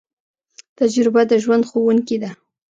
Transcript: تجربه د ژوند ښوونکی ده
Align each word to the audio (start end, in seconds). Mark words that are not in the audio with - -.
تجربه 0.79 1.21
د 1.31 1.33
ژوند 1.43 1.63
ښوونکی 1.69 2.17
ده 2.23 2.31